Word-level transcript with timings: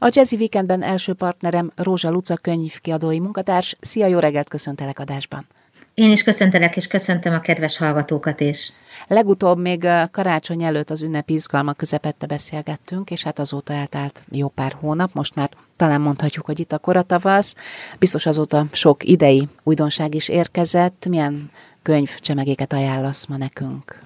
A 0.00 0.08
Jazzy 0.10 0.36
Weekendben 0.36 0.82
első 0.82 1.12
partnerem 1.12 1.72
Rózsa 1.76 2.10
Luca 2.10 2.36
könyvkiadói 2.36 3.20
munkatárs. 3.20 3.76
Szia, 3.80 4.06
jó 4.06 4.18
reggelt 4.18 4.48
köszöntelek 4.48 4.98
adásban! 4.98 5.46
Én 5.94 6.10
is 6.10 6.22
köszöntelek, 6.22 6.76
és 6.76 6.86
köszöntöm 6.86 7.32
a 7.34 7.40
kedves 7.40 7.76
hallgatókat 7.76 8.40
is. 8.40 8.72
Legutóbb 9.06 9.58
még 9.58 9.86
karácsony 10.10 10.62
előtt 10.62 10.90
az 10.90 11.02
ünnepi 11.02 11.32
izgalma 11.32 11.72
közepette 11.72 12.26
beszélgettünk, 12.26 13.10
és 13.10 13.22
hát 13.22 13.38
azóta 13.38 13.72
eltelt 13.72 14.22
jó 14.30 14.48
pár 14.48 14.76
hónap, 14.80 15.14
most 15.14 15.34
már 15.34 15.50
talán 15.76 16.00
mondhatjuk, 16.00 16.46
hogy 16.46 16.60
itt 16.60 16.72
a 16.72 16.78
koratavasz. 16.78 17.54
Biztos 17.98 18.26
azóta 18.26 18.66
sok 18.72 19.04
idei 19.04 19.48
újdonság 19.62 20.14
is 20.14 20.28
érkezett. 20.28 21.06
Milyen 21.08 21.50
könyvcsemegéket 21.82 22.72
ajánlasz 22.72 23.26
ma 23.26 23.36
nekünk? 23.36 23.98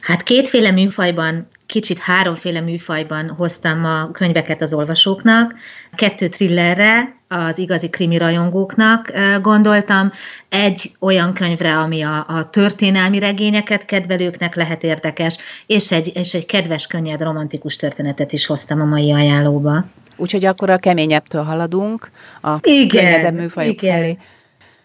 Hát 0.00 0.22
kétféle 0.22 0.70
műfajban 0.70 1.48
kicsit 1.72 1.98
háromféle 1.98 2.60
műfajban 2.60 3.28
hoztam 3.28 3.84
a 3.84 4.10
könyveket 4.10 4.62
az 4.62 4.72
olvasóknak. 4.72 5.54
Kettő 5.94 6.28
thrillerre, 6.28 7.16
az 7.28 7.58
igazi 7.58 7.88
krimi 7.88 8.18
rajongóknak 8.18 9.12
gondoltam, 9.42 10.10
egy 10.48 10.92
olyan 11.00 11.34
könyvre, 11.34 11.78
ami 11.78 12.02
a, 12.02 12.24
a 12.28 12.44
történelmi 12.44 13.18
regényeket 13.18 13.84
kedvelőknek 13.84 14.54
lehet 14.54 14.82
érdekes, 14.82 15.36
és 15.66 15.92
egy, 15.92 16.12
és 16.14 16.34
egy 16.34 16.46
kedves, 16.46 16.86
könnyed, 16.86 17.22
romantikus 17.22 17.76
történetet 17.76 18.32
is 18.32 18.46
hoztam 18.46 18.80
a 18.80 18.84
mai 18.84 19.12
ajánlóba. 19.12 19.84
Úgyhogy 20.16 20.44
akkor 20.44 20.70
a 20.70 20.78
keményebbtől 20.78 21.42
haladunk, 21.42 22.10
a 22.42 22.56
igen, 22.62 22.88
könnyedebb 22.88 23.34
műfajok 23.34 23.82
igen. 23.82 23.94
felé. 23.94 24.18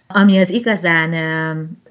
Ami 0.07 0.37
az 0.39 0.49
igazán 0.49 1.13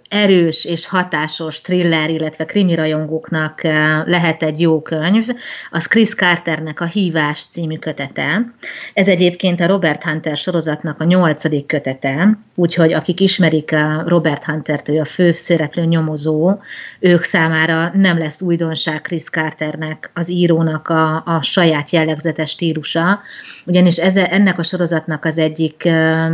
erős 0.08 0.64
és 0.64 0.86
hatásos 0.86 1.60
thriller, 1.60 2.10
illetve 2.10 2.44
krimirajongóknak 2.44 3.64
eh, 3.64 4.04
lehet 4.04 4.42
egy 4.42 4.60
jó 4.60 4.82
könyv, 4.82 5.26
az 5.70 5.86
Chris 5.86 6.14
Carternek 6.14 6.80
a 6.80 6.84
Hívás 6.84 7.46
című 7.46 7.76
kötete. 7.76 8.54
Ez 8.94 9.08
egyébként 9.08 9.60
a 9.60 9.66
Robert 9.66 10.02
Hunter 10.02 10.36
sorozatnak 10.36 11.00
a 11.00 11.04
nyolcadik 11.04 11.66
kötete, 11.66 12.38
úgyhogy 12.54 12.92
akik 12.92 13.20
ismerik 13.20 13.72
a 13.72 14.04
Robert 14.06 14.44
Huntert, 14.44 14.88
ő 14.88 15.00
a 15.00 15.04
fő 15.04 15.32
szereplő 15.32 15.84
nyomozó, 15.84 16.54
ők 17.00 17.22
számára 17.22 17.90
nem 17.94 18.18
lesz 18.18 18.42
újdonság 18.42 19.00
Chris 19.00 19.24
Carternek, 19.24 20.10
az 20.14 20.30
írónak 20.30 20.88
a, 20.88 21.14
a 21.16 21.42
saját 21.42 21.90
jellegzetes 21.90 22.50
stílusa, 22.50 23.20
ugyanis 23.66 23.96
ez, 23.96 24.16
ennek 24.16 24.58
a 24.58 24.62
sorozatnak 24.62 25.24
az 25.24 25.38
egyik 25.38 25.84
eh, 25.84 26.30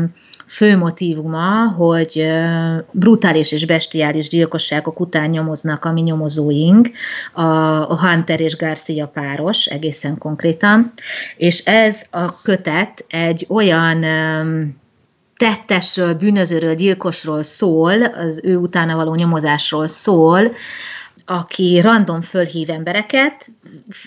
fő 0.46 0.76
motívuma, 0.76 1.68
hogy 1.68 2.26
brutális 2.90 3.52
és 3.52 3.66
bestiális 3.66 4.28
gyilkosságok 4.28 5.00
után 5.00 5.30
nyomoznak 5.30 5.84
a 5.84 5.92
mi 5.92 6.00
nyomozóink, 6.00 6.90
a 7.32 8.06
Hunter 8.06 8.40
és 8.40 8.56
Garcia 8.56 9.06
páros 9.06 9.66
egészen 9.66 10.18
konkrétan, 10.18 10.92
és 11.36 11.58
ez 11.58 12.02
a 12.10 12.42
kötet 12.42 13.04
egy 13.08 13.46
olyan 13.48 14.04
tettesről, 15.36 16.14
bűnözőről, 16.14 16.74
gyilkosról 16.74 17.42
szól, 17.42 18.02
az 18.02 18.40
ő 18.42 18.56
utána 18.56 18.96
való 18.96 19.14
nyomozásról 19.14 19.86
szól, 19.86 20.52
aki 21.32 21.80
random 21.80 22.20
fölhív 22.20 22.70
embereket, 22.70 23.50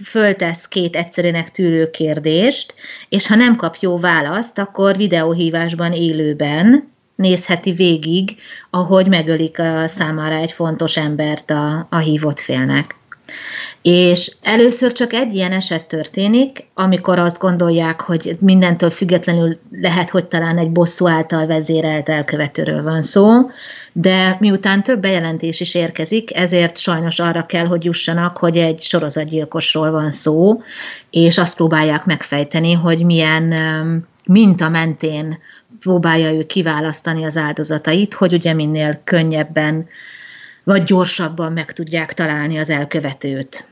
föltesz 0.04 0.68
két 0.68 0.96
egyszerűnek 0.96 1.52
tűrő 1.52 1.90
kérdést, 1.90 2.76
és 3.10 3.28
ha 3.28 3.36
nem 3.36 3.56
kap 3.56 3.76
jó 3.80 3.98
választ, 4.00 4.58
akkor 4.58 4.98
videóhívásban 4.98 5.94
élőben 5.94 6.94
nézheti 7.16 7.72
végig, 7.72 8.36
ahogy 8.70 9.08
megölik 9.08 9.60
a 9.60 9.88
számára 9.88 10.36
egy 10.36 10.52
fontos 10.52 10.98
embert 10.98 11.50
a, 11.50 11.88
a 11.90 11.98
hívott 11.98 12.40
félnek. 12.40 12.96
És 13.82 14.32
először 14.42 14.92
csak 14.92 15.14
egy 15.14 15.36
ilyen 15.36 15.52
eset 15.52 15.88
történik, 15.88 16.68
amikor 16.74 17.20
azt 17.20 17.40
gondolják, 17.40 18.02
hogy 18.02 18.38
mindentől 18.40 18.90
függetlenül 18.90 19.60
lehet, 19.72 20.10
hogy 20.10 20.26
talán 20.26 20.58
egy 20.58 20.72
bosszú 20.72 21.08
által 21.08 21.46
vezérelt 21.46 22.10
elkövetőről 22.10 22.84
van 22.84 23.02
szó, 23.02 23.32
de 23.94 24.38
miután 24.40 24.84
több 24.84 25.00
bejelentés 25.00 25.60
is 25.60 25.74
érkezik, 25.74 26.36
ezért 26.36 26.78
sajnos 26.78 27.20
arra 27.20 27.46
kell, 27.46 27.66
hogy 27.66 27.86
jussanak, 27.86 28.38
hogy 28.38 28.58
egy 28.58 28.82
sorozatgyilkosról 28.82 29.92
van 29.92 30.12
szó, 30.12 30.62
és 31.10 31.38
azt 31.38 31.56
próbálják 31.56 32.06
megfejteni, 32.06 32.74
hogy 32.74 33.06
milyen 33.06 33.54
minta 34.26 34.70
mentén 34.70 35.38
próbálja 35.80 36.32
ő 36.32 36.46
kiválasztani 36.46 37.24
az 37.24 37.38
áldozatait, 37.38 38.14
hogy 38.14 38.34
ugye 38.34 38.54
minél 38.54 39.02
könnyebben 39.04 39.88
vagy 40.66 40.84
gyorsabban 40.84 41.52
meg 41.52 41.74
tudják 41.74 42.14
találni 42.14 42.58
az 42.58 42.70
elkövetőt. 42.70 43.68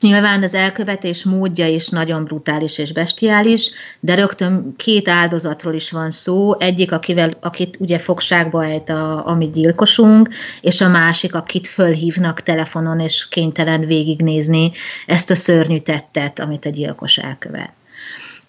Nyilván 0.00 0.42
az 0.42 0.54
elkövetés 0.54 1.24
módja 1.24 1.66
is 1.66 1.88
nagyon 1.88 2.24
brutális 2.24 2.78
és 2.78 2.92
bestiális, 2.92 3.70
de 4.00 4.14
rögtön 4.14 4.74
két 4.76 5.08
áldozatról 5.08 5.74
is 5.74 5.90
van 5.90 6.10
szó, 6.10 6.60
egyik, 6.60 6.92
akivel, 6.92 7.30
akit 7.40 7.76
ugye 7.80 7.98
fogságba 7.98 8.64
ejt 8.64 8.88
a, 8.88 9.26
a 9.26 9.34
mi 9.34 9.50
gyilkosunk, 9.50 10.28
és 10.60 10.80
a 10.80 10.88
másik, 10.88 11.34
akit 11.34 11.66
fölhívnak 11.66 12.42
telefonon, 12.42 13.00
és 13.00 13.28
kénytelen 13.28 13.86
végignézni 13.86 14.70
ezt 15.06 15.30
a 15.30 15.34
szörnyű 15.34 15.78
tettet, 15.78 16.38
amit 16.38 16.66
a 16.66 16.70
gyilkos 16.70 17.18
elkövet. 17.18 17.72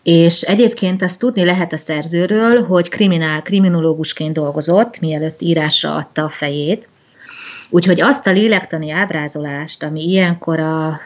És 0.03 0.41
egyébként 0.41 1.01
azt 1.01 1.19
tudni 1.19 1.43
lehet 1.43 1.73
a 1.73 1.77
szerzőről, 1.77 2.63
hogy 2.63 2.89
kriminál, 2.89 3.41
kriminológusként 3.41 4.33
dolgozott, 4.33 4.99
mielőtt 4.99 5.41
írásra 5.41 5.95
adta 5.95 6.23
a 6.23 6.29
fejét, 6.29 6.87
Úgyhogy 7.69 8.01
azt 8.01 8.27
a 8.27 8.31
lélektani 8.31 8.91
ábrázolást, 8.91 9.83
ami 9.83 10.03
ilyenkor 10.03 10.59
a 10.59 10.99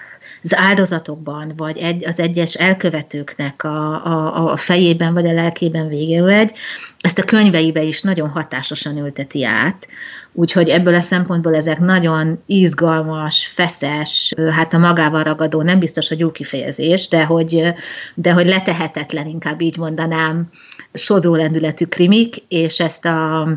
az 0.44 0.56
áldozatokban, 0.56 1.53
vagy 1.57 1.78
egy, 1.78 2.06
az 2.06 2.19
egyes 2.19 2.53
elkövetőknek 2.53 3.63
a, 3.63 4.06
a, 4.06 4.51
a 4.51 4.57
fejében, 4.57 5.13
vagy 5.13 5.28
a 5.28 5.34
lelkében 5.34 5.88
egy, 5.88 6.53
ezt 7.00 7.19
a 7.19 7.23
könyveibe 7.23 7.81
is 7.81 8.02
nagyon 8.02 8.29
hatásosan 8.29 8.97
ülteti 8.97 9.46
át. 9.46 9.88
Úgyhogy 10.34 10.69
ebből 10.69 10.94
a 10.94 11.02
szempontból 11.02 11.56
ezek 11.56 11.79
nagyon 11.79 12.44
izgalmas, 12.46 13.47
feszes, 13.47 14.34
hát 14.52 14.73
a 14.73 14.78
magával 14.78 15.23
ragadó, 15.23 15.62
nem 15.62 15.79
biztos, 15.79 16.07
hogy 16.07 16.19
jó 16.19 16.31
kifejezés, 16.31 17.07
de 17.07 17.25
hogy, 17.25 17.73
de 18.16 18.34
hogy 18.34 18.47
letehetetlen, 18.47 19.28
inkább 19.28 19.62
így 19.62 19.78
mondanám, 19.78 20.50
sodró 20.94 21.35
lendületű 21.35 21.85
krimik, 21.85 22.35
és 22.47 22.79
ezt 22.79 23.06
a 23.06 23.47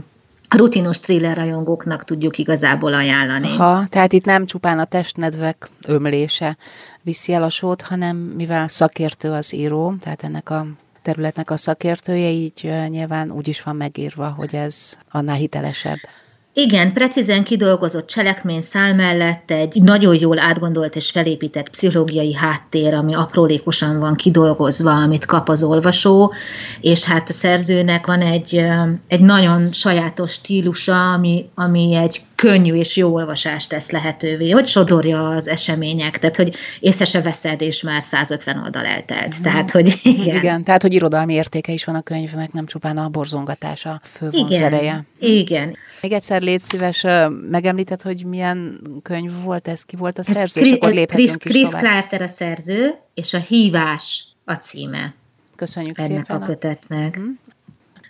rutinos 0.57 1.01
thriller 1.01 1.37
rajongóknak 1.37 2.05
tudjuk 2.05 2.39
igazából 2.39 2.95
ajánlani. 2.95 3.57
Ha, 3.57 3.87
tehát 3.89 4.13
itt 4.13 4.25
nem 4.25 4.47
csupán 4.47 4.79
a 4.79 4.85
testnedvek 4.85 5.71
ömlése 5.87 6.57
viszi 7.03 7.33
el 7.33 7.43
a 7.43 7.49
sót, 7.49 7.83
hanem 7.83 8.17
mivel 8.17 8.69
szakértő 8.69 9.31
az 9.31 9.55
író, 9.55 9.95
tehát 10.01 10.23
ennek 10.23 10.51
a 10.51 10.67
területnek 11.03 11.51
a 11.51 11.57
szakértője, 11.57 12.29
így 12.29 12.73
nyilván 12.89 13.31
úgy 13.31 13.49
is 13.49 13.63
van 13.63 13.77
megírva, 13.77 14.29
hogy 14.29 14.55
ez 14.55 14.99
annál 15.11 15.37
hitelesebb. 15.37 15.99
Igen, 16.59 16.93
precízen 16.93 17.45
kidolgozott 17.45 18.07
cselekmény 18.07 18.61
szál 18.61 18.95
mellett 18.95 19.51
egy 19.51 19.83
nagyon 19.83 20.17
jól 20.21 20.39
átgondolt 20.39 20.97
és 20.97 21.11
felépített 21.11 21.69
pszichológiai 21.69 22.35
háttér, 22.35 22.95
ami 22.95 23.15
aprólékosan 23.15 23.99
van 23.99 24.15
kidolgozva, 24.15 24.91
amit 24.91 25.25
kap 25.25 25.49
az 25.49 25.63
olvasó, 25.63 26.33
és 26.81 27.05
hát 27.05 27.29
a 27.29 27.33
szerzőnek 27.33 28.07
van 28.07 28.21
egy, 28.21 28.63
egy 29.09 29.21
nagyon 29.21 29.73
sajátos 29.73 30.33
stílusa, 30.33 31.13
ami, 31.13 31.49
ami 31.55 31.95
egy 31.95 32.23
könnyű 32.37 32.75
és 32.75 32.97
jó 32.97 33.15
olvasást 33.15 33.69
tesz 33.69 33.91
lehetővé, 33.91 34.51
hogy 34.51 34.67
sodorja 34.67 35.29
az 35.29 35.49
események, 35.49 36.19
tehát 36.19 36.37
hogy 36.37 36.55
észre 36.81 37.05
se 37.05 37.21
veszed, 37.21 37.61
és 37.61 37.83
már 37.83 38.03
150 38.03 38.59
oldal 38.59 38.85
eltelt. 38.85 39.39
Mm. 39.39 39.43
Tehát, 39.43 39.71
hogy 39.71 40.01
igen. 40.03 40.37
igen. 40.37 40.63
Tehát, 40.65 40.83
hogy 40.83 40.95
irodalmi 40.95 41.35
értéke 41.35 41.73
is 41.73 41.85
van 41.85 41.95
a 41.95 42.03
könyvnek, 42.03 42.53
nem 42.53 42.67
csupán 42.67 42.99
a 42.99 43.09
borzongatása 43.09 44.01
fő 44.03 44.29
igen. 44.33 45.07
Igen. 45.19 45.77
Még 46.01 46.13
egyszer 46.13 46.43
légy 46.43 46.65
szíves, 46.65 47.05
megemlített, 47.51 48.03
hogy 48.03 48.25
milyen 48.25 48.81
könyv 49.03 49.33
volt 49.43 49.69
ez, 49.69 49.83
ki 49.83 49.97
volt 49.97 50.19
a 50.19 50.23
szerző, 50.23 50.61
ez 50.61 50.67
és 50.67 50.73
akkor 50.73 50.93
léphetünk 50.93 51.39
Chris, 51.39 51.55
is 51.55 51.69
Chris 51.69 51.81
Clarter 51.81 52.23
a 52.23 52.29
szerző, 52.29 52.95
és 53.15 53.35
a 53.35 53.39
Hívás 53.39 54.25
a 54.45 54.55
címe. 54.55 55.15
Köszönjük 55.57 55.99
ennek 55.99 56.11
szépen. 56.11 56.43
a 56.43 56.47
kötetnek. 56.47 57.17
Uh-huh. 57.17 57.35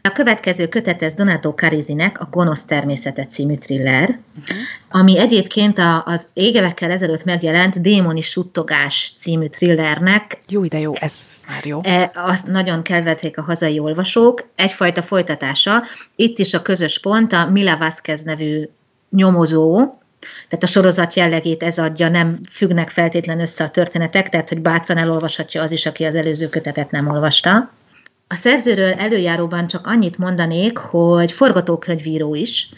A 0.06 0.12
következő 0.12 0.68
kötet 0.68 1.02
ez 1.02 1.12
Donato 1.12 1.52
Carizinek 1.52 2.20
a 2.20 2.28
Gonosz 2.30 2.64
természete 2.64 3.24
című 3.24 3.54
thriller, 3.54 4.02
uh-huh. 4.02 4.56
ami 4.90 5.18
egyébként 5.18 5.78
a, 5.78 6.02
az 6.06 6.26
égevekkel 6.32 6.90
ezelőtt 6.90 7.24
megjelent 7.24 7.80
Démoni 7.80 8.20
suttogás 8.20 9.12
című 9.16 9.46
thrillernek. 9.46 10.38
Jó 10.48 10.64
ide 10.64 10.78
jó, 10.78 10.92
ez 10.94 11.42
már 11.48 11.66
jó. 11.66 11.80
E, 11.82 12.10
azt 12.14 12.46
nagyon 12.46 12.82
kedvelték 12.82 13.38
a 13.38 13.42
hazai 13.42 13.78
olvasók. 13.78 14.48
Egyfajta 14.54 15.02
folytatása. 15.02 15.82
Itt 16.16 16.38
is 16.38 16.54
a 16.54 16.62
közös 16.62 17.00
pont 17.00 17.32
a 17.32 17.50
Mila 17.50 17.76
Vázquez 17.76 18.22
nevű 18.22 18.68
nyomozó, 19.10 19.76
tehát 20.48 20.64
a 20.64 20.66
sorozat 20.66 21.14
jellegét 21.14 21.62
ez 21.62 21.78
adja, 21.78 22.08
nem 22.08 22.40
függnek 22.50 22.88
feltétlen 22.88 23.40
össze 23.40 23.64
a 23.64 23.70
történetek, 23.70 24.28
tehát 24.28 24.48
hogy 24.48 24.60
bátran 24.60 24.96
elolvashatja 24.96 25.62
az 25.62 25.70
is, 25.70 25.86
aki 25.86 26.04
az 26.04 26.14
előző 26.14 26.48
kötetet 26.48 26.90
nem 26.90 27.08
olvasta. 27.08 27.70
A 28.28 28.34
szerzőről 28.34 28.92
előjáróban 28.92 29.66
csak 29.66 29.86
annyit 29.86 30.18
mondanék, 30.18 30.76
hogy 30.78 31.32
forgatókönyvíró 31.32 32.34
is, 32.34 32.68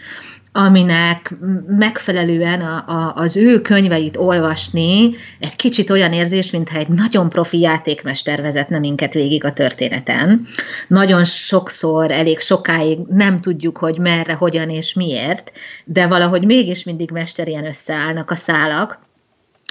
aminek 0.53 1.35
megfelelően 1.67 2.61
a, 2.61 2.85
a, 2.87 3.13
az 3.15 3.37
ő 3.37 3.61
könyveit 3.61 4.17
olvasni 4.17 5.11
egy 5.41 5.57
kicsit 5.57 5.91
olyan 5.91 6.13
érzés, 6.13 6.51
mintha 6.51 6.79
egy 6.79 6.89
nagyon 6.89 7.29
profi 7.29 7.61
játékmester 7.61 8.43
vezetne 8.43 8.79
minket 8.79 9.13
végig 9.13 9.45
a 9.45 9.53
történeten. 9.53 10.47
Nagyon 10.89 11.25
sokszor, 11.25 12.11
elég 12.11 12.41
sokáig 12.41 12.99
nem 13.09 13.39
tudjuk, 13.39 13.79
hogy 13.79 13.99
merre, 13.99 14.33
hogyan 14.33 14.71
és 14.71 14.95
miért, 14.95 15.53
de 15.85 16.07
valahogy 16.07 16.45
mégis 16.45 16.85
mindig 16.85 17.11
mesterien 17.11 17.67
összeállnak 17.67 18.31
a 18.31 18.37
szálak, 18.37 19.07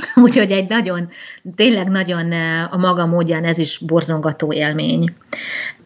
Úgyhogy 0.23 0.51
egy 0.51 0.67
nagyon, 0.69 1.09
tényleg 1.55 1.88
nagyon 1.88 2.31
a 2.71 2.77
maga 2.77 3.05
módján 3.05 3.44
ez 3.44 3.57
is 3.57 3.77
borzongató 3.77 4.53
élmény. 4.53 5.15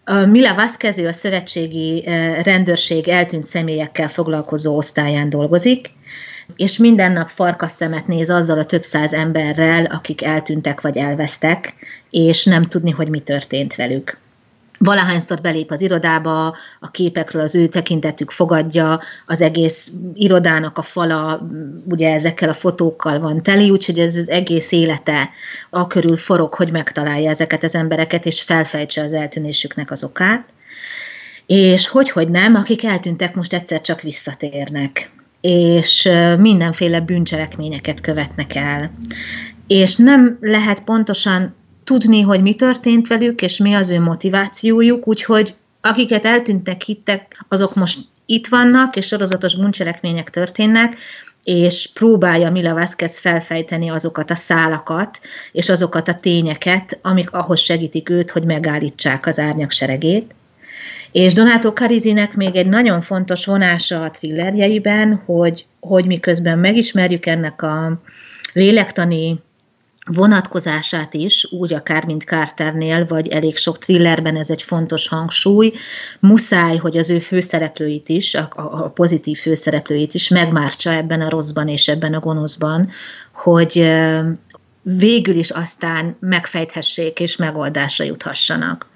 A 0.03 0.15
Mila 0.15 0.55
Vázquez, 0.55 0.97
a 0.97 1.13
szövetségi 1.13 2.03
rendőrség 2.43 3.07
eltűnt 3.07 3.43
személyekkel 3.43 4.07
foglalkozó 4.07 4.77
osztályán 4.77 5.29
dolgozik, 5.29 5.89
és 6.55 6.77
minden 6.77 7.11
nap 7.11 7.29
farkas 7.29 7.71
szemet 7.71 8.07
néz 8.07 8.29
azzal 8.29 8.59
a 8.59 8.65
több 8.65 8.83
száz 8.83 9.13
emberrel, 9.13 9.85
akik 9.85 10.23
eltűntek 10.23 10.81
vagy 10.81 10.97
elvesztek, 10.97 11.73
és 12.09 12.45
nem 12.45 12.63
tudni, 12.63 12.91
hogy 12.91 13.09
mi 13.09 13.19
történt 13.19 13.75
velük 13.75 14.17
valahányszor 14.83 15.41
belép 15.41 15.71
az 15.71 15.81
irodába, 15.81 16.55
a 16.79 16.91
képekről 16.91 17.41
az 17.41 17.55
ő 17.55 17.67
tekintetük 17.67 18.31
fogadja, 18.31 18.99
az 19.25 19.41
egész 19.41 19.93
irodának 20.13 20.77
a 20.77 20.81
fala 20.81 21.47
ugye 21.85 22.13
ezekkel 22.13 22.49
a 22.49 22.53
fotókkal 22.53 23.19
van 23.19 23.43
teli, 23.43 23.69
úgyhogy 23.69 23.99
ez 23.99 24.15
az 24.15 24.29
egész 24.29 24.71
élete 24.71 25.29
a 25.69 25.87
körül 25.87 26.15
forog, 26.15 26.53
hogy 26.53 26.71
megtalálja 26.71 27.29
ezeket 27.29 27.63
az 27.63 27.75
embereket, 27.75 28.25
és 28.25 28.41
felfejtse 28.41 29.03
az 29.03 29.13
eltűnésüknek 29.13 29.91
az 29.91 30.03
okát. 30.03 30.45
És 31.45 31.87
hogy, 31.87 32.09
hogy 32.09 32.29
nem, 32.29 32.55
akik 32.55 32.83
eltűntek, 32.83 33.35
most 33.35 33.53
egyszer 33.53 33.81
csak 33.81 34.01
visszatérnek 34.01 35.11
és 35.41 36.09
mindenféle 36.37 36.99
bűncselekményeket 36.99 38.01
követnek 38.01 38.55
el. 38.55 38.91
És 39.67 39.95
nem 39.95 40.37
lehet 40.41 40.83
pontosan 40.83 41.55
tudni, 41.83 42.21
hogy 42.21 42.41
mi 42.41 42.53
történt 42.53 43.07
velük, 43.07 43.41
és 43.41 43.57
mi 43.57 43.73
az 43.73 43.89
ő 43.89 43.99
motivációjuk, 43.99 45.07
úgyhogy 45.07 45.55
akiket 45.81 46.25
eltűntek, 46.25 46.81
hittek, 46.81 47.45
azok 47.47 47.75
most 47.75 47.99
itt 48.25 48.47
vannak, 48.47 48.95
és 48.95 49.05
sorozatos 49.05 49.55
bűncselekmények 49.55 50.29
történnek, 50.29 50.97
és 51.43 51.89
próbálja 51.93 52.51
Mila 52.51 52.73
Vázquez 52.73 53.19
felfejteni 53.19 53.89
azokat 53.89 54.31
a 54.31 54.35
szálakat, 54.35 55.19
és 55.51 55.69
azokat 55.69 56.07
a 56.07 56.15
tényeket, 56.15 56.99
amik 57.01 57.31
ahhoz 57.31 57.59
segítik 57.59 58.09
őt, 58.09 58.31
hogy 58.31 58.43
megállítsák 58.43 59.25
az 59.25 59.39
árnyak 59.39 59.71
seregét. 59.71 60.35
És 61.11 61.33
Donato 61.33 61.71
Carizinek 61.73 62.35
még 62.35 62.55
egy 62.55 62.67
nagyon 62.67 63.01
fontos 63.01 63.45
vonása 63.45 64.01
a 64.01 64.11
thrillerjeiben, 64.11 65.21
hogy, 65.25 65.65
hogy 65.79 66.05
miközben 66.05 66.59
megismerjük 66.59 67.25
ennek 67.25 67.61
a 67.61 68.01
lélektani 68.53 69.39
vonatkozását 70.05 71.13
is, 71.13 71.47
úgy 71.51 71.73
akár, 71.73 72.05
mint 72.05 72.23
Carternél, 72.23 73.05
vagy 73.05 73.27
elég 73.27 73.57
sok 73.57 73.77
thrillerben 73.77 74.35
ez 74.35 74.49
egy 74.49 74.63
fontos 74.63 75.07
hangsúly, 75.07 75.73
muszáj, 76.19 76.77
hogy 76.77 76.97
az 76.97 77.09
ő 77.09 77.19
főszereplőit 77.19 78.09
is, 78.09 78.35
a, 78.35 78.49
a 78.55 78.89
pozitív 78.89 79.37
főszereplőit 79.37 80.13
is 80.13 80.27
megmártsa 80.27 80.91
ebben 80.91 81.21
a 81.21 81.29
rosszban 81.29 81.67
és 81.67 81.87
ebben 81.87 82.13
a 82.13 82.19
gonoszban, 82.19 82.89
hogy 83.31 83.91
végül 84.81 85.35
is 85.35 85.49
aztán 85.49 86.15
megfejthessék 86.19 87.19
és 87.19 87.35
megoldásra 87.35 88.05
juthassanak. 88.05 88.89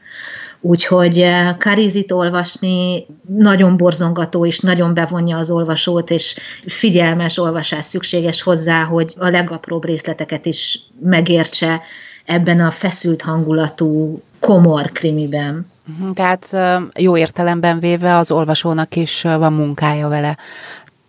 Úgyhogy 0.67 1.19
eh, 1.19 1.55
Karizit 1.57 2.11
olvasni 2.11 3.05
nagyon 3.27 3.77
borzongató, 3.77 4.45
és 4.45 4.59
nagyon 4.59 4.93
bevonja 4.93 5.37
az 5.37 5.49
olvasót, 5.49 6.09
és 6.09 6.35
figyelmes 6.65 7.37
olvasás 7.37 7.85
szükséges 7.85 8.41
hozzá, 8.41 8.83
hogy 8.83 9.13
a 9.17 9.29
legapróbb 9.29 9.85
részleteket 9.85 10.45
is 10.45 10.79
megértse 10.99 11.81
ebben 12.25 12.59
a 12.59 12.71
feszült 12.71 13.21
hangulatú, 13.21 14.21
komor 14.39 14.91
krimiben. 14.91 15.67
Mhm, 15.83 16.11
tehát 16.11 16.47
eh, 16.51 16.81
jó 16.95 17.17
értelemben 17.17 17.79
véve 17.79 18.15
az 18.15 18.31
olvasónak 18.31 18.95
is 18.95 19.25
eh, 19.25 19.37
van 19.37 19.53
munkája 19.53 20.07
vele. 20.07 20.37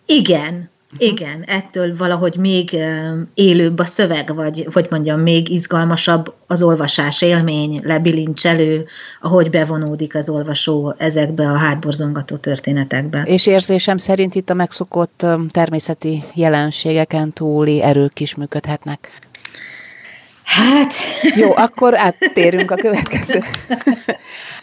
Igen, 0.07 0.71
igen, 0.99 1.43
ettől 1.47 1.97
valahogy 1.97 2.37
még 2.37 2.77
élőbb 3.35 3.79
a 3.79 3.87
szöveg, 3.87 4.35
vagy 4.35 4.69
hogy 4.73 4.87
mondjam, 4.91 5.21
még 5.21 5.49
izgalmasabb 5.49 6.35
az 6.47 6.63
olvasás 6.63 7.23
élmény, 7.23 7.81
lebilincselő, 7.85 8.87
ahogy 9.21 9.51
bevonódik 9.51 10.15
az 10.15 10.29
olvasó 10.29 10.95
ezekbe 10.99 11.51
a 11.51 11.57
hátborzongató 11.57 12.37
történetekbe. 12.37 13.23
És 13.23 13.47
érzésem 13.47 13.97
szerint 13.97 14.35
itt 14.35 14.51
a 14.51 14.55
megszokott 14.55 15.27
természeti 15.51 16.25
jelenségeken 16.35 17.33
túli 17.33 17.83
erők 17.83 18.21
is 18.21 18.35
működhetnek. 18.35 19.11
Hát... 20.43 20.93
Jó, 21.37 21.57
akkor 21.57 21.99
áttérünk 21.99 22.71
a 22.71 22.75
következő 22.85 23.43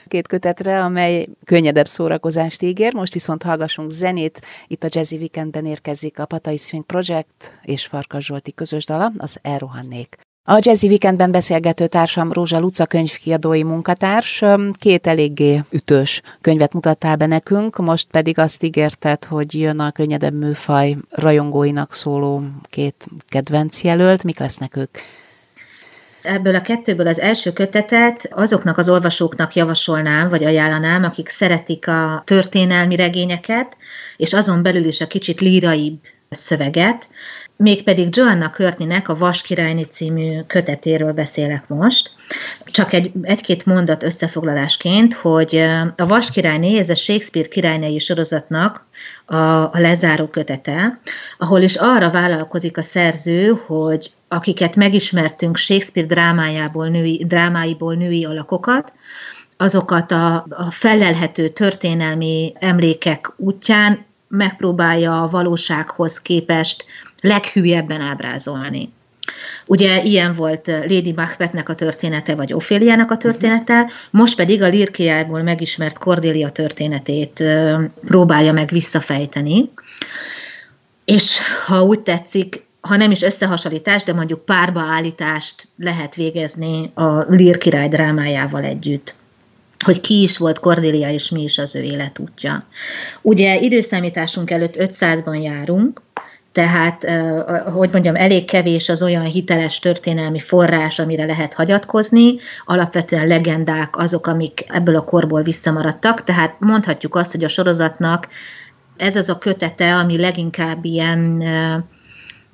két 0.08 0.28
kötetre, 0.28 0.84
amely 0.84 1.28
könnyedebb 1.46 1.88
szórakozást 1.88 2.62
ígér. 2.62 2.94
Most 2.94 3.14
viszont 3.14 3.44
hallgassunk 3.44 3.92
zenét. 3.92 4.42
Itt 4.68 4.84
a 4.84 4.88
Jazzy 4.92 5.16
Weekendben 5.16 5.66
érkezik 5.66 6.20
a 6.20 6.26
Patai 6.26 6.58
Swing 6.58 6.86
Project 6.86 7.60
és 7.64 7.86
Farkas 7.86 8.26
Zsolti 8.26 8.54
közös 8.54 8.86
dala, 8.86 9.12
az 9.18 9.38
Elrohannék. 9.42 10.18
A 10.46 10.60
Jazzy 10.60 10.88
Weekendben 10.88 11.32
beszélgető 11.32 11.88
társam 11.88 12.32
Rózsa 12.32 12.60
Luca 12.60 12.86
könyvkiadói 12.86 13.64
munkatárs 13.64 14.44
két 14.80 15.08
eléggé 15.08 15.64
ütős 15.70 16.22
könyvet 16.42 16.74
mutattál 16.74 17.16
be 17.16 17.26
nekünk, 17.26 17.78
most 17.78 18.08
pedig 18.12 18.40
azt 18.40 18.64
ígérted, 18.64 19.26
hogy 19.26 19.54
jön 19.60 19.80
a 19.80 19.92
könnyedebb 19.92 20.34
műfaj 20.34 20.96
rajongóinak 21.10 21.94
szóló 21.94 22.42
két 22.70 23.06
kedvenc 23.28 23.84
jelölt. 23.84 24.24
Mik 24.24 24.40
lesznek 24.40 24.76
ők? 24.76 24.98
Ebből 26.24 26.56
a 26.56 26.62
kettőből 26.62 27.08
az 27.08 27.20
első 27.20 27.54
kötetet 27.54 28.28
azoknak 28.32 28.78
az 28.78 28.90
olvasóknak 28.90 29.56
javasolnám, 29.56 30.30
vagy 30.30 30.44
ajánlanám, 30.44 31.04
akik 31.04 31.30
szeretik 31.30 31.88
a 31.88 32.22
történelmi 32.26 32.96
regényeket, 32.96 33.78
és 34.18 34.34
azon 34.34 34.64
belül 34.64 34.86
is 34.86 35.02
a 35.02 35.08
kicsit 35.08 35.42
líraibb 35.42 36.00
szöveget, 36.30 37.10
mégpedig 37.58 38.16
Joanna 38.16 38.50
Körtninek 38.50 39.10
a 39.10 39.18
Vaskirályni 39.18 39.84
című 39.84 40.42
kötetéről 40.48 41.12
beszélek 41.12 41.68
most. 41.68 42.12
Csak 42.66 42.94
egy, 42.94 43.12
egy-két 43.22 43.66
mondat 43.66 44.04
összefoglalásként, 44.04 45.14
hogy 45.14 45.56
a 45.96 46.06
Vaskirályné, 46.08 46.78
ez 46.78 46.90
a 46.90 46.96
Shakespeare 46.96 47.48
királynei 47.48 48.00
sorozatnak 48.00 48.86
a, 49.26 49.36
a 49.36 49.80
lezáró 49.80 50.28
kötete, 50.28 51.00
ahol 51.38 51.62
is 51.62 51.76
arra 51.76 52.12
vállalkozik 52.12 52.78
a 52.78 52.82
szerző, 52.82 53.62
hogy 53.66 54.12
akiket 54.28 54.76
megismertünk 54.76 55.58
Shakespeare 55.58 56.08
drámájából, 56.08 56.88
női, 56.88 57.24
drámáiból 57.28 57.96
női 57.96 58.26
alakokat, 58.26 58.94
azokat 59.58 60.12
a, 60.12 60.46
a 60.50 60.72
felelhető 60.72 61.48
történelmi 61.48 62.54
emlékek 62.60 63.34
útján 63.38 64.06
megpróbálja 64.38 65.22
a 65.22 65.30
valósághoz 65.30 66.22
képest 66.22 66.86
leghűjebben 67.22 68.02
ábrázolni. 68.02 68.92
Ugye 69.66 70.02
ilyen 70.04 70.34
volt 70.34 70.68
Lady 70.68 71.14
Macbethnek 71.16 71.70
a 71.70 71.76
története, 71.76 72.36
vagy 72.36 72.54
Ophéliának 72.54 73.12
a 73.12 73.18
története, 73.18 73.90
most 74.10 74.36
pedig 74.36 74.62
a 74.62 74.68
Lirkiából 74.68 75.42
megismert 75.42 75.98
Cordelia 75.98 76.50
történetét 76.50 77.44
próbálja 78.06 78.52
meg 78.52 78.70
visszafejteni. 78.70 79.72
És 81.06 81.40
ha 81.66 81.84
úgy 81.84 82.00
tetszik, 82.00 82.66
ha 82.82 82.96
nem 82.96 83.12
is 83.12 83.22
összehasonlítás, 83.22 84.04
de 84.04 84.14
mondjuk 84.14 84.46
párbaállítást 84.46 85.68
lehet 85.78 86.16
végezni 86.16 86.92
a 86.94 87.18
Lír 87.30 87.58
király 87.58 87.88
drámájával 87.88 88.64
együtt 88.64 89.16
hogy 89.84 90.02
ki 90.02 90.22
is 90.22 90.38
volt 90.38 90.60
Cordelia, 90.60 91.10
és 91.10 91.30
mi 91.30 91.44
is 91.44 91.58
az 91.58 91.76
ő 91.76 91.82
életútja. 91.82 92.66
Ugye 93.22 93.60
időszámításunk 93.60 94.52
előtt 94.52 94.76
500-ban 94.76 95.42
járunk, 95.42 96.02
tehát, 96.52 97.06
hogy 97.74 97.90
mondjam, 97.92 98.16
elég 98.16 98.46
kevés 98.46 98.90
az 98.90 99.02
olyan 99.02 99.24
hiteles 99.24 99.80
történelmi 99.80 100.40
forrás, 100.40 101.00
amire 101.00 101.26
lehet 101.26 101.54
hagyatkozni, 101.54 102.36
alapvetően 102.66 103.28
legendák 103.28 103.98
azok, 103.98 104.28
amik 104.28 104.66
ebből 104.68 104.96
a 104.96 105.04
korból 105.04 105.42
visszamaradtak, 105.42 106.24
tehát 106.24 106.56
mondhatjuk 106.60 107.16
azt, 107.16 107.32
hogy 107.32 107.44
a 107.44 107.48
sorozatnak 107.48 108.28
ez 108.98 109.16
az 109.16 109.30
a 109.30 109.38
kötete, 109.38 109.96
ami 109.96 110.18
leginkább 110.18 110.86
ilyen 110.86 111.44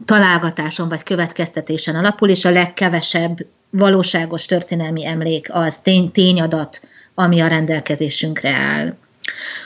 találgatáson 0.06 0.90
vagy 0.90 1.04
következtetésen 1.04 1.96
alapul, 1.96 2.30
és 2.30 2.46
a 2.46 2.52
legkevesebb 2.52 3.46
valóságos 3.70 4.46
történelmi 4.46 5.06
emlék 5.06 5.48
az 5.52 5.80
tény, 5.80 6.12
tényadat, 6.12 6.82
ami 7.20 7.40
a 7.40 7.48
rendelkezésünkre 7.48 8.50
áll. 8.50 8.96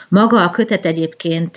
Maga 0.08 0.42
a 0.42 0.50
kötet 0.50 0.86
egyébként 0.86 1.56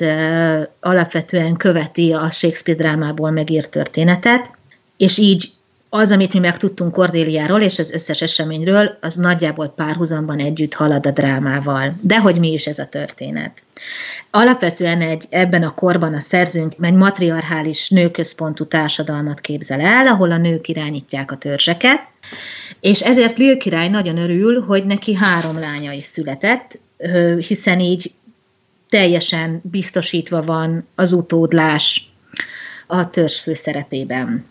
alapvetően 0.79 1.55
követi 1.55 2.13
a 2.13 2.31
Shakespeare 2.31 2.79
drámából 2.79 3.31
megírt 3.31 3.69
történetet, 3.69 4.51
és 4.97 5.17
így 5.17 5.51
az, 5.89 6.11
amit 6.11 6.33
mi 6.33 6.39
megtudtunk 6.39 6.93
Kordéliáról 6.93 7.61
és 7.61 7.79
az 7.79 7.91
összes 7.91 8.21
eseményről, 8.21 8.97
az 9.01 9.15
nagyjából 9.15 9.67
párhuzamban 9.67 10.39
együtt 10.39 10.73
halad 10.73 11.05
a 11.05 11.11
drámával. 11.11 11.93
De 12.01 12.19
hogy 12.19 12.39
mi 12.39 12.51
is 12.51 12.67
ez 12.67 12.79
a 12.79 12.85
történet? 12.85 13.63
Alapvetően 14.31 15.01
egy, 15.01 15.25
ebben 15.29 15.63
a 15.63 15.73
korban 15.73 16.13
a 16.13 16.19
szerzőnk 16.19 16.75
egy 16.79 16.93
matriarchális 16.93 17.89
nőközpontú 17.89 18.65
társadalmat 18.65 19.39
képzel 19.39 19.79
el, 19.79 20.07
ahol 20.07 20.31
a 20.31 20.37
nők 20.37 20.67
irányítják 20.67 21.31
a 21.31 21.37
törzseket, 21.37 21.99
és 22.79 23.01
ezért 23.01 23.37
Lil 23.37 23.57
király 23.57 23.89
nagyon 23.89 24.17
örül, 24.17 24.61
hogy 24.61 24.85
neki 24.85 25.15
három 25.15 25.59
lánya 25.59 25.91
is 25.91 26.03
született, 26.03 26.79
hiszen 27.47 27.79
így 27.79 28.11
teljesen 28.89 29.61
biztosítva 29.63 30.41
van 30.41 30.87
az 30.95 31.13
utódlás 31.13 32.09
a 32.87 33.09
törzs 33.09 33.39
főszerepében. 33.39 34.45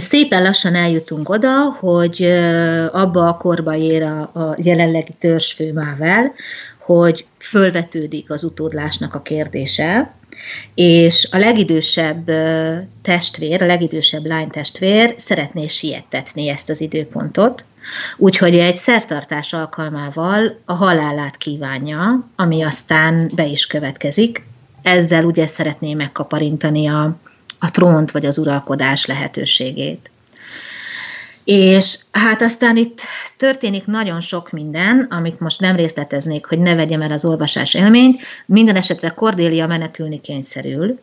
Szépen 0.00 0.42
lassan 0.42 0.74
eljutunk 0.74 1.28
oda, 1.28 1.76
hogy 1.80 2.22
abba 2.92 3.28
a 3.28 3.36
korba 3.36 3.74
ér 3.76 4.02
a, 4.02 4.20
a 4.20 4.56
jelenlegi 4.58 5.12
törzsfő 5.18 5.72
hogy 6.78 7.26
fölvetődik 7.38 8.30
az 8.30 8.44
utódlásnak 8.44 9.14
a 9.14 9.22
kérdése, 9.22 10.14
és 10.74 11.28
a 11.32 11.38
legidősebb 11.38 12.30
testvér, 13.02 13.62
a 13.62 13.66
legidősebb 13.66 14.26
lánytestvér 14.26 15.14
szeretné 15.18 15.66
sietetni 15.66 16.48
ezt 16.48 16.70
az 16.70 16.80
időpontot, 16.80 17.64
úgyhogy 18.16 18.58
egy 18.58 18.76
szertartás 18.76 19.52
alkalmával 19.52 20.58
a 20.64 20.72
halálát 20.72 21.36
kívánja, 21.36 22.28
ami 22.36 22.62
aztán 22.62 23.30
be 23.34 23.46
is 23.46 23.66
következik. 23.66 24.42
Ezzel 24.82 25.24
ugye 25.24 25.46
szeretné 25.46 25.94
megkaparintani 25.94 26.88
a, 26.88 27.16
a 27.62 27.70
trónt 27.70 28.10
vagy 28.10 28.26
az 28.26 28.38
uralkodás 28.38 29.06
lehetőségét. 29.06 30.10
És 31.44 31.98
hát 32.10 32.42
aztán 32.42 32.76
itt 32.76 33.00
történik 33.36 33.86
nagyon 33.86 34.20
sok 34.20 34.50
minden, 34.50 35.06
amit 35.10 35.40
most 35.40 35.60
nem 35.60 35.76
részleteznék, 35.76 36.46
hogy 36.46 36.58
ne 36.58 36.74
vegyem 36.74 37.02
el 37.02 37.12
az 37.12 37.24
olvasás 37.24 37.74
élményt. 37.74 38.22
Minden 38.46 38.76
esetre 38.76 39.08
Cordélia 39.08 39.66
menekülni 39.66 40.20
kényszerül, 40.20 40.98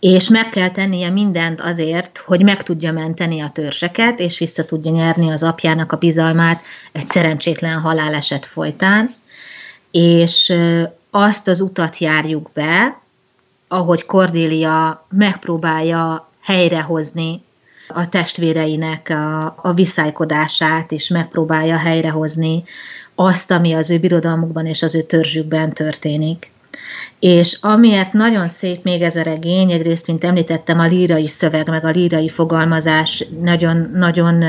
és 0.00 0.28
meg 0.28 0.48
kell 0.48 0.70
tennie 0.70 1.10
mindent 1.10 1.60
azért, 1.60 2.18
hogy 2.18 2.42
meg 2.42 2.62
tudja 2.62 2.92
menteni 2.92 3.40
a 3.40 3.48
törzseket, 3.48 4.20
és 4.20 4.38
vissza 4.38 4.64
tudja 4.64 4.90
nyerni 4.90 5.30
az 5.30 5.42
apjának 5.42 5.92
a 5.92 5.96
bizalmát 5.96 6.60
egy 6.92 7.08
szerencsétlen 7.08 7.80
haláleset 7.80 8.46
folytán, 8.46 9.14
és 9.90 10.52
azt 11.10 11.48
az 11.48 11.60
utat 11.60 11.98
járjuk 11.98 12.50
be, 12.54 13.01
ahogy 13.72 14.06
Cordélia 14.06 15.06
megpróbálja 15.10 16.28
helyrehozni 16.40 17.42
a 17.88 18.08
testvéreinek 18.08 19.08
a, 19.08 19.54
a 19.62 19.72
viszálykodását, 19.74 20.92
és 20.92 21.08
megpróbálja 21.08 21.76
helyrehozni 21.76 22.62
azt, 23.14 23.50
ami 23.50 23.72
az 23.72 23.90
ő 23.90 23.98
birodalmukban 23.98 24.66
és 24.66 24.82
az 24.82 24.94
ő 24.94 25.02
törzsükben 25.02 25.72
történik. 25.72 26.50
És 27.18 27.58
amiért 27.60 28.12
nagyon 28.12 28.48
szép 28.48 28.84
még 28.84 29.02
ez 29.02 29.16
a 29.16 29.22
regény, 29.22 29.70
egyrészt, 29.70 30.06
mint 30.06 30.24
említettem, 30.24 30.78
a 30.78 30.86
lírai 30.86 31.28
szöveg, 31.28 31.68
meg 31.68 31.84
a 31.84 31.90
lírai 31.90 32.28
fogalmazás 32.28 33.26
nagyon, 33.40 33.90
nagyon 33.94 34.44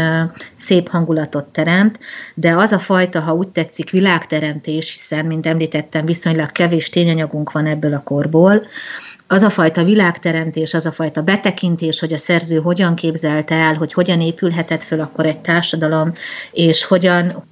szép 0.55 0.89
hangulatot 0.89 1.45
teremt, 1.45 1.99
de 2.35 2.55
az 2.55 2.71
a 2.71 2.79
fajta, 2.79 3.19
ha 3.19 3.33
úgy 3.33 3.47
tetszik, 3.47 3.89
világteremtés, 3.89 4.93
hiszen, 4.93 5.25
mint 5.25 5.45
említettem, 5.45 6.05
viszonylag 6.05 6.51
kevés 6.51 6.89
tényanyagunk 6.89 7.51
van 7.51 7.65
ebből 7.65 7.93
a 7.93 8.03
korból, 8.03 8.65
az 9.27 9.41
a 9.41 9.49
fajta 9.49 9.83
világteremtés, 9.83 10.73
az 10.73 10.85
a 10.85 10.91
fajta 10.91 11.21
betekintés, 11.21 11.99
hogy 11.99 12.13
a 12.13 12.17
szerző 12.17 12.59
hogyan 12.59 12.95
képzelte 12.95 13.55
el, 13.55 13.73
hogy 13.75 13.93
hogyan 13.93 14.21
épülhetett 14.21 14.83
föl 14.83 15.01
akkor 15.01 15.25
egy 15.25 15.39
társadalom, 15.39 16.13
és 16.51 16.83
hogyan 16.83 17.43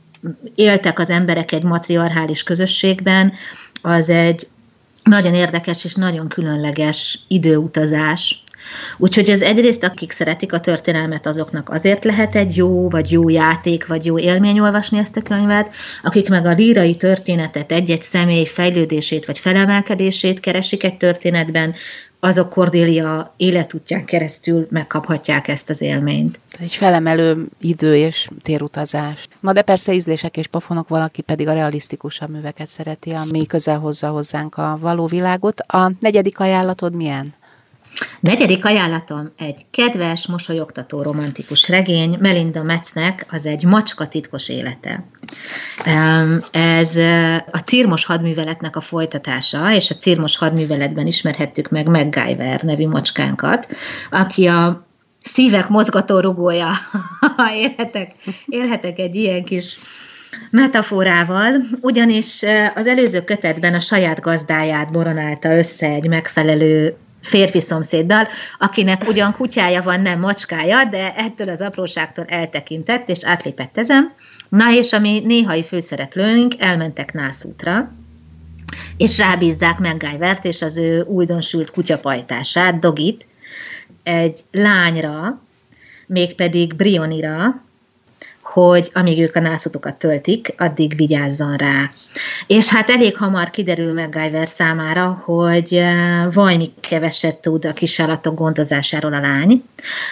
éltek 0.55 0.99
az 0.99 1.09
emberek 1.09 1.51
egy 1.51 1.63
matriarchális 1.63 2.43
közösségben, 2.43 3.33
az 3.81 4.09
egy 4.09 4.47
nagyon 5.03 5.33
érdekes 5.33 5.85
és 5.85 5.95
nagyon 5.95 6.27
különleges 6.27 7.19
időutazás. 7.27 8.43
Úgyhogy 8.97 9.29
ez 9.29 9.41
egyrészt, 9.41 9.83
akik 9.83 10.11
szeretik 10.11 10.53
a 10.53 10.59
történelmet, 10.59 11.27
azoknak 11.27 11.69
azért 11.69 12.03
lehet 12.03 12.35
egy 12.35 12.55
jó, 12.55 12.89
vagy 12.89 13.11
jó 13.11 13.29
játék, 13.29 13.87
vagy 13.87 14.05
jó 14.05 14.19
élmény 14.19 14.59
olvasni 14.59 14.97
ezt 14.97 15.17
a 15.17 15.21
könyvet, 15.21 15.69
akik 16.03 16.29
meg 16.29 16.45
a 16.45 16.53
lírai 16.53 16.95
történetet, 16.95 17.71
egy-egy 17.71 18.01
személy 18.01 18.45
fejlődését, 18.45 19.25
vagy 19.25 19.39
felemelkedését 19.39 20.39
keresik 20.39 20.83
egy 20.83 20.97
történetben, 20.97 21.73
azok 22.23 22.49
Cordélia 22.49 23.33
életútján 23.37 24.05
keresztül 24.05 24.67
megkaphatják 24.69 25.47
ezt 25.47 25.69
az 25.69 25.81
élményt. 25.81 26.39
Egy 26.59 26.73
felemelő 26.73 27.45
idő 27.59 27.95
és 27.95 28.29
térutazás. 28.41 29.27
Na 29.39 29.53
de 29.53 29.61
persze 29.61 29.93
ízlések 29.93 30.37
és 30.37 30.47
pofonok, 30.47 30.87
valaki 30.87 31.21
pedig 31.21 31.47
a 31.47 31.53
realisztikusabb 31.53 32.29
műveket 32.29 32.67
szereti, 32.67 33.11
ami 33.11 33.45
közel 33.45 33.79
hozza 33.79 34.07
hozzánk 34.07 34.57
a 34.57 34.77
való 34.81 35.05
világot. 35.05 35.59
A 35.59 35.91
negyedik 35.99 36.39
ajánlatod 36.39 36.95
milyen? 36.95 37.33
Negyedik 38.19 38.65
ajánlatom 38.65 39.29
egy 39.37 39.65
kedves, 39.71 40.27
mosolyogtató 40.27 41.01
romantikus 41.01 41.69
regény, 41.69 42.17
Melinda 42.19 42.63
Metznek, 42.63 43.25
az 43.31 43.45
egy 43.45 43.63
macska 43.63 44.07
titkos 44.07 44.49
élete. 44.49 45.03
Ez 46.51 46.95
a 47.51 47.57
Cirmos 47.57 48.05
hadműveletnek 48.05 48.75
a 48.75 48.81
folytatása, 48.81 49.73
és 49.73 49.91
a 49.91 49.95
Cirmos 49.95 50.37
hadműveletben 50.37 51.07
ismerhettük 51.07 51.69
meg 51.69 51.87
MacGyver 51.87 52.61
nevű 52.61 52.87
macskánkat, 52.87 53.67
aki 54.11 54.47
a 54.47 54.87
szívek 55.23 55.67
mozgató 55.67 56.19
rugója, 56.19 56.69
ha 57.37 57.55
élhetek, 57.55 58.11
élhetek 58.45 58.99
egy 58.99 59.15
ilyen 59.15 59.43
kis 59.43 59.77
metaforával, 60.51 61.53
ugyanis 61.81 62.43
az 62.75 62.87
előző 62.87 63.23
kötetben 63.23 63.73
a 63.73 63.79
saját 63.79 64.19
gazdáját 64.19 64.91
boronálta 64.91 65.57
össze 65.57 65.87
egy 65.87 66.07
megfelelő 66.07 66.95
férfi 67.21 67.59
szomszéddal, 67.59 68.27
akinek 68.59 69.07
ugyan 69.07 69.33
kutyája 69.33 69.81
van, 69.81 70.01
nem 70.01 70.19
macskája, 70.19 70.83
de 70.83 71.13
ettől 71.15 71.49
az 71.49 71.61
apróságtól 71.61 72.25
eltekintett, 72.25 73.09
és 73.09 73.19
átlépett 73.21 73.77
ezen. 73.77 74.13
Na 74.49 74.73
és 74.73 74.93
ami 74.93 75.19
néhai 75.25 75.63
főszereplőink 75.63 76.53
elmentek 76.59 77.13
nászútra, 77.13 77.91
és 78.97 79.17
rábízzák 79.17 79.79
MacGyvert 79.79 80.45
és 80.45 80.61
az 80.61 80.77
ő 80.77 81.01
újdonsült 81.01 81.71
kutyapajtását, 81.71 82.79
Dogit, 82.79 83.27
egy 84.03 84.39
lányra, 84.51 85.41
mégpedig 86.07 86.75
Brionira, 86.75 87.61
hogy 88.53 88.91
amíg 88.93 89.19
ők 89.19 89.35
a 89.35 89.39
nászotokat 89.39 89.95
töltik, 89.95 90.53
addig 90.57 90.95
vigyázzon 90.95 91.55
rá. 91.55 91.91
És 92.47 92.69
hát 92.69 92.89
elég 92.89 93.17
hamar 93.17 93.49
kiderül 93.49 93.93
MacGyver 93.93 94.47
számára, 94.47 95.21
hogy 95.25 95.73
eh, 95.73 96.33
valami 96.33 96.73
keveset 96.79 97.41
tud 97.41 97.65
a 97.65 97.73
kisállatok 97.73 98.35
gondozásáról 98.35 99.13
a 99.13 99.19
lány, 99.19 99.63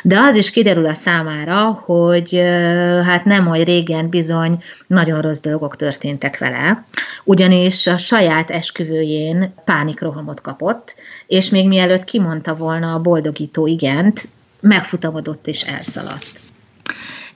de 0.03 0.19
az 0.19 0.35
is 0.35 0.51
kiderül 0.51 0.85
a 0.85 0.93
számára, 0.93 1.81
hogy 1.85 2.35
eh, 2.35 3.05
hát 3.05 3.25
nem 3.25 3.47
oly 3.47 3.63
régen 3.63 4.09
bizony 4.09 4.63
nagyon 4.87 5.21
rossz 5.21 5.39
dolgok 5.39 5.75
történtek 5.75 6.37
vele, 6.37 6.83
ugyanis 7.23 7.87
a 7.87 7.97
saját 7.97 8.51
esküvőjén 8.51 9.53
pánikrohamot 9.65 10.41
kapott, 10.41 10.95
és 11.27 11.49
még 11.49 11.67
mielőtt 11.67 12.03
kimondta 12.03 12.55
volna 12.55 12.93
a 12.93 12.99
boldogító 12.99 13.67
igent, 13.67 14.27
megfutamodott 14.61 15.47
és 15.47 15.61
elszaladt. 15.61 16.41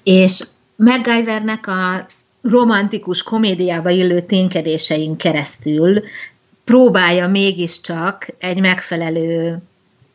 És 0.03 0.43
MacGyvernek 0.75 1.68
a 1.68 2.06
romantikus 2.42 3.24
komédiába 3.24 3.89
illő 3.89 4.22
ténykedéseink 4.22 5.18
keresztül 5.18 6.03
próbálja 6.63 7.27
mégiscsak 7.27 8.27
egy 8.38 8.60
megfelelő 8.62 9.58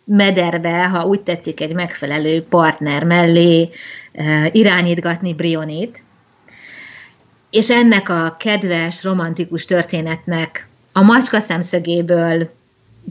mederbe, 0.04 0.88
ha 0.88 1.06
úgy 1.06 1.20
tetszik, 1.20 1.60
egy 1.60 1.74
megfelelő 1.74 2.42
partner 2.42 3.04
mellé 3.04 3.68
e, 4.12 4.48
irányítgatni 4.52 5.34
Brionit, 5.34 6.02
és 7.50 7.70
ennek 7.70 8.08
a 8.08 8.36
kedves, 8.38 9.04
romantikus 9.04 9.64
történetnek 9.64 10.68
a 10.92 11.02
macska 11.02 11.40
szemszögéből 11.40 12.50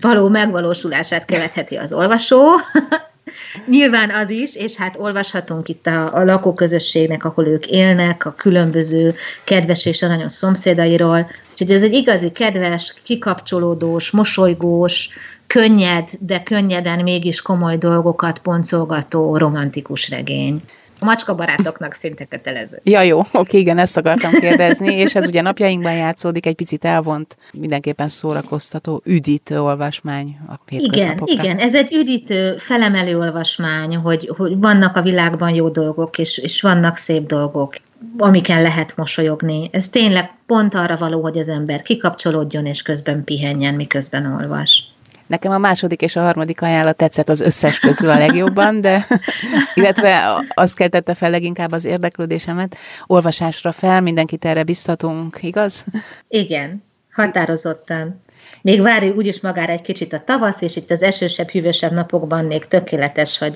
való 0.01 0.27
megvalósulását 0.27 1.25
követheti 1.25 1.75
az 1.75 1.93
olvasó, 1.93 2.43
Nyilván 3.67 4.09
az 4.09 4.29
is, 4.29 4.55
és 4.55 4.75
hát 4.75 4.95
olvashatunk 4.97 5.67
itt 5.67 5.87
a, 5.87 6.13
a 6.13 6.23
lakóközösségnek, 6.23 7.25
ahol 7.25 7.47
ők 7.47 7.67
élnek, 7.67 8.25
a 8.25 8.33
különböző 8.33 9.15
kedves 9.43 9.85
és 9.85 10.03
aranyos 10.03 10.31
szomszédairól. 10.31 11.29
Úgyhogy 11.51 11.71
ez 11.71 11.83
egy 11.83 11.93
igazi 11.93 12.31
kedves, 12.31 12.93
kikapcsolódós, 13.03 14.11
mosolygós, 14.11 15.09
könnyed, 15.47 16.09
de 16.19 16.43
könnyeden 16.43 16.99
mégis 17.03 17.41
komoly 17.41 17.77
dolgokat 17.77 18.39
poncolgató 18.39 19.37
romantikus 19.37 20.09
regény. 20.09 20.61
A 20.99 21.05
macska 21.05 21.35
barátoknak 21.35 21.93
szinte 21.93 22.25
kötelező. 22.25 22.79
Ja, 22.83 23.01
jó, 23.01 23.21
oké, 23.31 23.57
igen, 23.57 23.77
ezt 23.77 23.97
akartam 23.97 24.31
kérdezni, 24.31 24.93
és 24.95 25.15
ez 25.15 25.27
ugye 25.27 25.41
napjainkban 25.41 25.93
játszódik, 25.93 26.45
egy 26.45 26.55
picit 26.55 26.85
elvont, 26.85 27.37
mindenképpen 27.53 28.07
szórakoztató, 28.07 29.01
üdítő 29.05 29.61
olvasmány 29.61 30.37
a 30.47 30.53
Igen, 30.67 31.21
igen, 31.25 31.57
ez 31.57 31.75
egy 31.75 31.93
üdítő, 31.93 32.57
felemelő 32.57 33.17
olvasmány, 33.17 33.95
hogy, 33.95 34.31
hogy 34.37 34.57
vannak 34.57 34.95
a 34.95 35.01
világban 35.01 35.53
jó 35.53 35.69
dolgok, 35.69 36.17
és, 36.17 36.37
és 36.37 36.61
vannak 36.61 36.95
szép 36.95 37.25
dolgok, 37.25 37.75
amiken 38.17 38.61
lehet 38.61 38.93
mosolyogni. 38.95 39.69
Ez 39.71 39.89
tényleg 39.89 40.31
pont 40.45 40.73
arra 40.75 40.97
való, 40.97 41.21
hogy 41.21 41.37
az 41.37 41.49
ember 41.49 41.81
kikapcsolódjon, 41.81 42.65
és 42.65 42.81
közben 42.81 43.23
pihenjen, 43.23 43.75
miközben 43.75 44.25
olvas. 44.25 44.83
Nekem 45.27 45.51
a 45.51 45.57
második 45.57 46.01
és 46.01 46.15
a 46.15 46.21
harmadik 46.21 46.61
ajánlat 46.61 46.95
tetszett 46.95 47.29
az 47.29 47.41
összes 47.41 47.79
közül 47.79 48.09
a 48.09 48.17
legjobban, 48.17 48.81
de 48.81 49.07
illetve 49.75 50.43
azt 50.53 50.75
keltette 50.75 51.13
fel 51.13 51.29
leginkább 51.29 51.71
az 51.71 51.85
érdeklődésemet. 51.85 52.77
Olvasásra 53.05 53.71
fel, 53.71 54.01
mindenkit 54.01 54.45
erre 54.45 54.63
biztatunk, 54.63 55.37
igaz? 55.41 55.85
Igen, 56.27 56.83
határozottan. 57.11 58.21
Még 58.67 58.81
várj 58.81 59.09
úgyis 59.09 59.41
magára 59.41 59.71
egy 59.71 59.81
kicsit 59.81 60.13
a 60.13 60.19
tavasz, 60.19 60.61
és 60.61 60.75
itt 60.75 60.91
az 60.91 61.01
esősebb, 61.01 61.49
hűvösebb 61.49 61.91
napokban 61.91 62.45
még 62.45 62.67
tökéletes, 62.67 63.37
hogy 63.37 63.55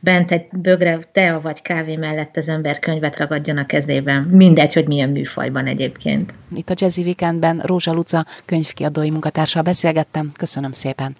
bent 0.00 0.32
egy 0.32 0.46
bögre 0.52 0.98
tea 1.12 1.40
vagy 1.40 1.62
kávé 1.62 1.96
mellett 1.96 2.36
az 2.36 2.48
ember 2.48 2.78
könyvet 2.78 3.18
ragadjon 3.18 3.56
a 3.56 3.66
kezében. 3.66 4.22
Mindegy, 4.22 4.72
hogy 4.72 4.86
milyen 4.86 5.08
műfajban 5.08 5.66
egyébként. 5.66 6.34
Itt 6.54 6.70
a 6.70 6.74
Jazzy 6.76 7.02
Weekendben 7.02 7.62
Rózsa 7.64 7.92
Luca 7.92 8.26
könyvkiadói 8.44 9.10
munkatársal 9.10 9.62
beszélgettem. 9.62 10.32
Köszönöm 10.36 10.72
szépen. 10.72 11.16